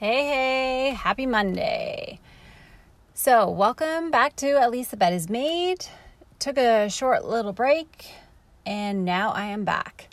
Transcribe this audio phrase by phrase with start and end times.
[0.00, 2.18] Hey, hey, happy Monday.
[3.14, 5.86] So, welcome back to At least the bed is made.
[6.40, 8.10] Took a short little break
[8.66, 10.08] and now I am back.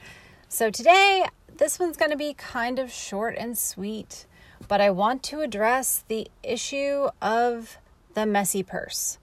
[0.47, 1.25] So, today,
[1.57, 4.27] this one's going to be kind of short and sweet,
[4.67, 7.79] but I want to address the issue of
[8.13, 9.17] the messy purse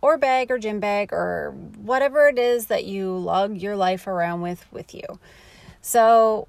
[0.00, 4.40] or bag or gym bag or whatever it is that you lug your life around
[4.40, 5.18] with with you.
[5.82, 6.48] So,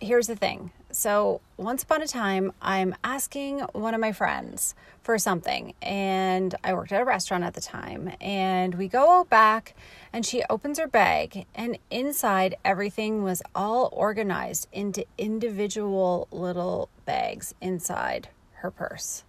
[0.00, 5.16] here's the thing so, once upon a time, I'm asking one of my friends for
[5.16, 8.10] something, and I worked at a restaurant at the time.
[8.20, 9.76] And we go back,
[10.12, 17.54] and she opens her bag, and inside everything was all organized into individual little bags
[17.60, 19.22] inside her purse.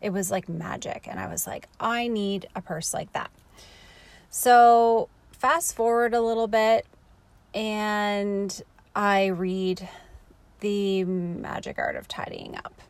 [0.00, 3.30] It was like magic, and I was like, I need a purse like that.
[4.30, 6.86] So, fast forward a little bit,
[7.52, 8.62] and
[8.96, 9.86] I read
[10.62, 12.80] the magic art of tidying up.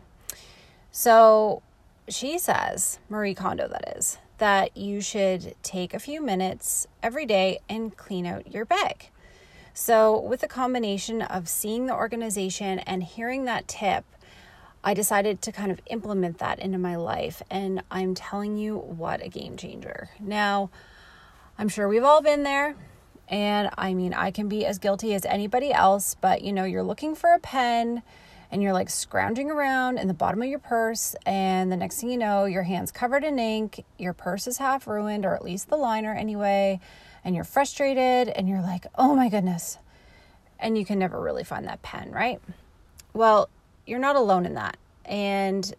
[0.92, 1.62] So
[2.08, 7.58] she says, Marie Kondo, that is, that you should take a few minutes every day
[7.68, 9.08] and clean out your bag.
[9.74, 14.04] So, with a combination of seeing the organization and hearing that tip,
[14.84, 17.42] I decided to kind of implement that into my life.
[17.50, 20.10] And I'm telling you, what a game changer.
[20.20, 20.68] Now,
[21.56, 22.76] I'm sure we've all been there.
[23.32, 26.82] And I mean, I can be as guilty as anybody else, but you know, you're
[26.82, 28.02] looking for a pen
[28.50, 31.16] and you're like scrounging around in the bottom of your purse.
[31.24, 34.86] And the next thing you know, your hand's covered in ink, your purse is half
[34.86, 36.78] ruined, or at least the liner anyway.
[37.24, 39.78] And you're frustrated and you're like, oh my goodness.
[40.58, 42.38] And you can never really find that pen, right?
[43.14, 43.48] Well,
[43.86, 44.76] you're not alone in that.
[45.06, 45.74] And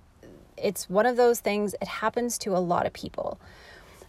[0.58, 3.40] it's one of those things, it happens to a lot of people.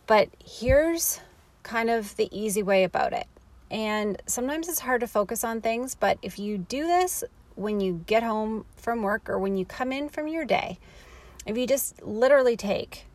[0.06, 1.20] But here's
[1.62, 3.26] kind of the easy way about it.
[3.74, 7.24] And sometimes it's hard to focus on things, but if you do this
[7.56, 10.78] when you get home from work or when you come in from your day,
[11.44, 13.06] if you just literally take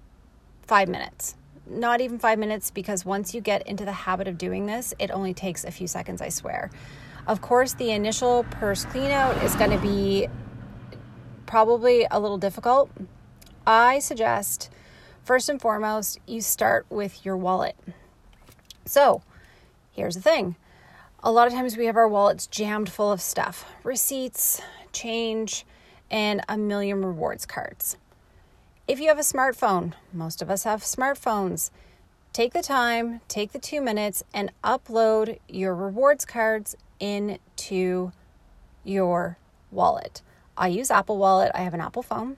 [0.63, 4.65] five minutes, not even five minutes, because once you get into the habit of doing
[4.65, 6.69] this, it only takes a few seconds, I swear.
[7.25, 10.27] Of course, the initial purse clean out is going to be
[11.45, 12.91] probably a little difficult.
[13.65, 14.69] I suggest,
[15.23, 17.77] first and foremost, you start with your wallet.
[18.85, 19.21] So,
[19.99, 20.55] here's the thing
[21.21, 24.61] a lot of times we have our wallets jammed full of stuff receipts,
[24.93, 25.65] change,
[26.09, 27.97] and a million rewards cards.
[28.87, 31.69] If you have a smartphone, most of us have smartphones,
[32.31, 38.13] take the time, take the two minutes, and upload your rewards cards into
[38.85, 39.37] your
[39.71, 40.21] wallet.
[40.57, 42.37] I use Apple Wallet, I have an Apple phone,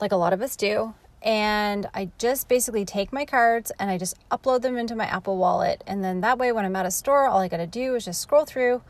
[0.00, 3.98] like a lot of us do, and I just basically take my cards and I
[3.98, 5.82] just upload them into my Apple Wallet.
[5.86, 8.04] And then that way, when I'm at a store, all I got to do is
[8.04, 8.82] just scroll through,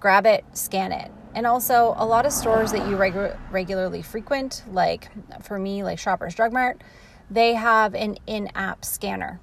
[0.00, 1.10] grab it, scan it.
[1.34, 5.08] And also, a lot of stores that you regu- regularly frequent, like
[5.42, 6.82] for me, like Shoppers Drug Mart,
[7.30, 9.40] they have an in app scanner.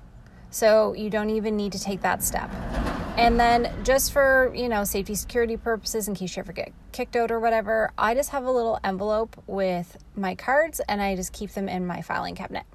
[0.50, 2.50] So you don't even need to take that step.
[3.18, 7.16] And then just for, you know, safety security purposes in case you ever get kicked
[7.16, 11.32] out or whatever, I just have a little envelope with my cards and I just
[11.32, 12.66] keep them in my filing cabinet.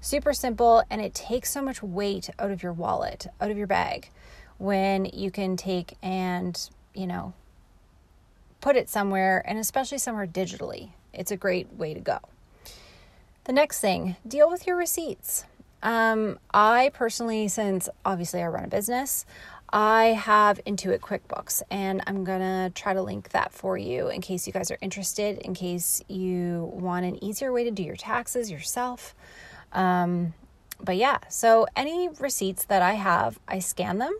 [0.00, 3.66] Super simple and it takes so much weight out of your wallet, out of your
[3.66, 4.10] bag
[4.58, 7.32] when you can take and, you know,
[8.60, 10.90] put it somewhere and especially somewhere digitally.
[11.12, 12.20] It's a great way to go.
[13.44, 15.46] The next thing, deal with your receipts.
[15.82, 19.24] Um, I personally, since obviously I run a business,
[19.70, 24.46] I have Intuit QuickBooks, and I'm gonna try to link that for you in case
[24.46, 28.50] you guys are interested, in case you want an easier way to do your taxes
[28.50, 29.14] yourself.
[29.72, 30.32] Um,
[30.82, 34.16] but yeah, so any receipts that I have, I scan them.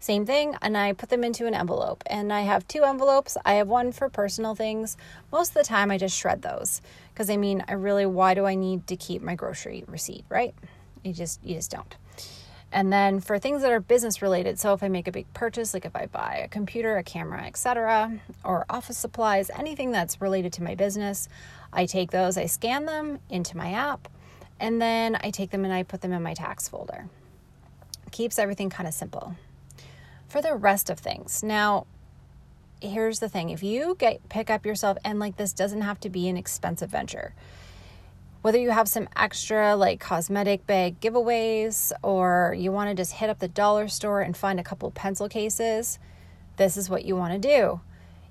[0.00, 2.04] Same thing, and I put them into an envelope.
[2.06, 3.36] And I have two envelopes.
[3.44, 4.96] I have one for personal things.
[5.32, 6.80] Most of the time, I just shred those
[7.12, 10.54] because I mean, I really, why do I need to keep my grocery receipt, right?
[11.02, 11.96] You just, you just don't.
[12.70, 15.72] And then for things that are business related, so if I make a big purchase,
[15.72, 20.52] like if I buy a computer, a camera, etc., or office supplies, anything that's related
[20.54, 21.28] to my business,
[21.72, 24.08] I take those, I scan them into my app,
[24.60, 27.08] and then I take them and I put them in my tax folder.
[28.10, 29.34] Keeps everything kind of simple.
[30.28, 31.86] For the rest of things, now
[32.80, 36.10] here's the thing: if you get pick up yourself, and like this doesn't have to
[36.10, 37.34] be an expensive venture
[38.42, 43.28] whether you have some extra like cosmetic bag giveaways or you want to just hit
[43.28, 45.98] up the dollar store and find a couple pencil cases,
[46.56, 47.80] this is what you want to do.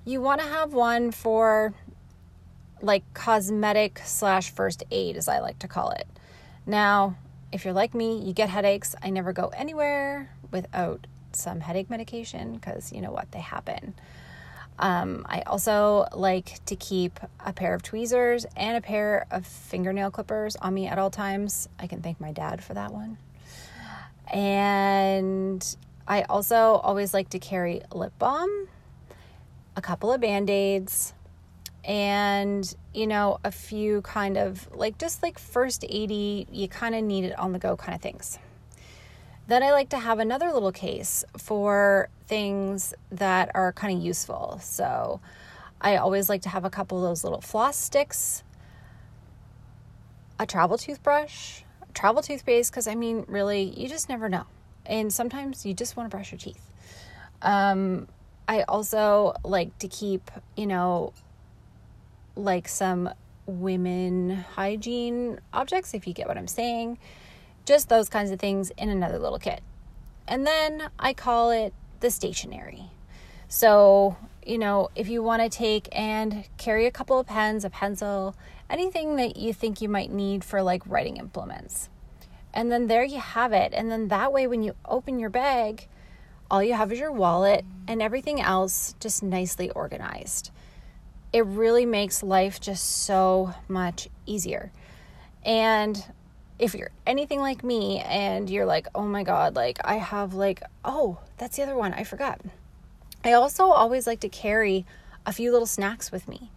[0.04, 1.74] You want to have one for
[2.80, 6.06] like cosmetic slash first aid, as I like to call it.
[6.64, 7.16] Now,
[7.52, 8.94] if you're like me, you get headaches.
[9.02, 13.30] I never go anywhere without some headache medication because you know what?
[13.32, 13.94] They happen.
[14.78, 20.12] Um, I also like to keep a pair of tweezers and a pair of fingernail
[20.12, 21.68] clippers on me at all times.
[21.78, 23.18] I can thank my dad for that one.
[24.32, 25.76] And
[26.06, 28.68] I also always like to carry lip balm,
[29.74, 31.12] a couple of band aids,
[31.84, 36.10] and you know, a few kind of like just like first aid,
[36.52, 38.38] you kind of need it on the go kind of things.
[39.48, 44.60] Then I like to have another little case for things that are kind of useful.
[44.62, 45.20] So
[45.80, 48.44] I always like to have a couple of those little floss sticks,
[50.38, 51.62] a travel toothbrush,
[51.94, 54.44] travel toothpaste, because I mean, really, you just never know.
[54.84, 56.70] And sometimes you just want to brush your teeth.
[57.40, 58.06] Um,
[58.46, 61.14] I also like to keep, you know,
[62.36, 63.08] like some
[63.46, 66.98] women hygiene objects, if you get what I'm saying.
[67.68, 69.60] Just those kinds of things in another little kit.
[70.26, 72.84] And then I call it the stationery.
[73.46, 77.68] So, you know, if you want to take and carry a couple of pens, a
[77.68, 78.34] pencil,
[78.70, 81.90] anything that you think you might need for like writing implements.
[82.54, 83.74] And then there you have it.
[83.74, 85.88] And then that way, when you open your bag,
[86.50, 90.52] all you have is your wallet and everything else just nicely organized.
[91.34, 94.72] It really makes life just so much easier.
[95.44, 96.02] And
[96.58, 100.62] if you're anything like me and you're like, oh my God, like I have like,
[100.84, 102.40] oh, that's the other one, I forgot.
[103.24, 104.86] I also always like to carry
[105.26, 106.50] a few little snacks with me.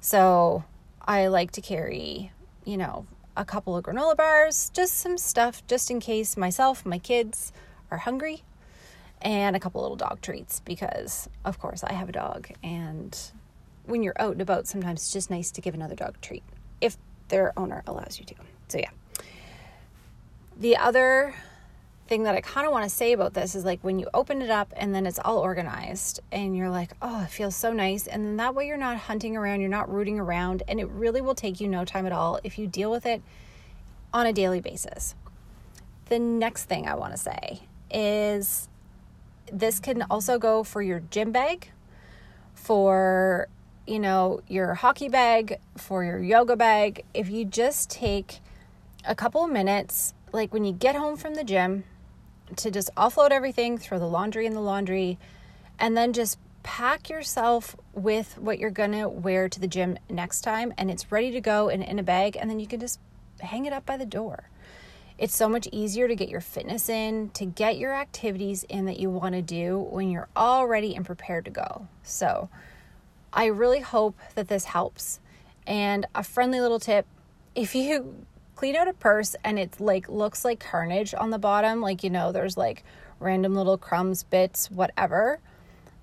[0.00, 0.64] So
[1.00, 2.32] I like to carry,
[2.64, 3.06] you know,
[3.36, 7.52] a couple of granola bars, just some stuff just in case myself, my kids
[7.90, 8.42] are hungry,
[9.22, 12.48] and a couple little dog treats because, of course, I have a dog.
[12.62, 13.16] And
[13.86, 16.42] when you're out and about, sometimes it's just nice to give another dog a treat
[16.80, 16.96] if
[17.28, 18.34] their owner allows you to.
[18.68, 18.90] So, yeah.
[20.60, 21.34] The other
[22.06, 24.42] thing that I kind of want to say about this is like when you open
[24.42, 28.06] it up and then it's all organized and you're like, oh, it feels so nice.
[28.06, 31.22] And then that way you're not hunting around, you're not rooting around, and it really
[31.22, 33.22] will take you no time at all if you deal with it
[34.12, 35.14] on a daily basis.
[36.10, 38.68] The next thing I want to say is
[39.50, 41.70] this can also go for your gym bag,
[42.52, 43.48] for
[43.86, 47.04] you know, your hockey bag, for your yoga bag.
[47.14, 48.40] If you just take
[49.06, 51.84] a couple minutes like when you get home from the gym
[52.56, 55.18] to just offload everything, throw the laundry in the laundry,
[55.78, 60.74] and then just pack yourself with what you're gonna wear to the gym next time
[60.76, 63.00] and it's ready to go and in a bag and then you can just
[63.40, 64.50] hang it up by the door.
[65.16, 68.98] It's so much easier to get your fitness in, to get your activities in that
[68.98, 71.88] you want to do when you're all ready and prepared to go.
[72.02, 72.48] So,
[73.32, 75.20] I really hope that this helps.
[75.66, 77.06] And a friendly little tip
[77.54, 78.24] if you
[78.60, 82.10] clean out a purse and it's like looks like carnage on the bottom, like you
[82.10, 82.84] know, there's like
[83.18, 85.40] random little crumbs, bits, whatever.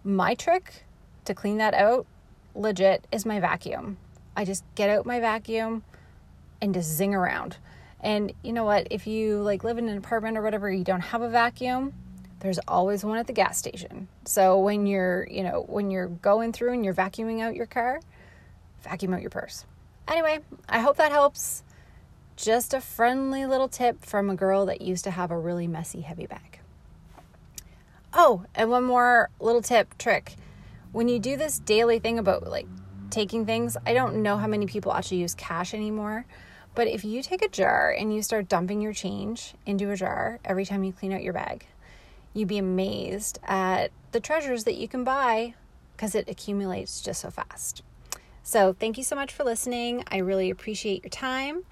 [0.04, 0.84] My trick
[1.26, 2.08] to clean that out
[2.56, 3.98] legit is my vacuum.
[4.36, 5.84] I just get out my vacuum
[6.60, 7.58] and just zing around.
[8.00, 8.88] And you know what?
[8.90, 11.94] If you like live in an apartment or whatever, you don't have a vacuum,
[12.40, 14.08] there's always one at the gas station.
[14.26, 18.00] So when you're, you know, when you're going through and you're vacuuming out your car,
[18.82, 19.64] vacuum out your purse.
[20.08, 21.62] Anyway, I hope that helps.
[22.38, 26.02] Just a friendly little tip from a girl that used to have a really messy,
[26.02, 26.60] heavy bag.
[28.14, 30.36] Oh, and one more little tip trick.
[30.92, 32.68] When you do this daily thing about like
[33.10, 36.26] taking things, I don't know how many people actually use cash anymore,
[36.76, 40.40] but if you take a jar and you start dumping your change into a jar
[40.46, 41.66] every time you clean out your bag,
[42.36, 45.56] you'd be amazed at the treasures that you can buy
[45.96, 47.82] because it accumulates just so fast.
[48.44, 50.04] So, thank you so much for listening.
[50.10, 51.64] I really appreciate your time.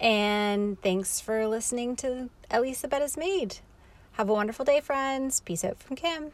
[0.00, 2.30] And thanks for listening to
[2.82, 3.58] the Bed is Made.
[4.12, 5.40] Have a wonderful day, friends.
[5.40, 6.30] Peace out from Kim.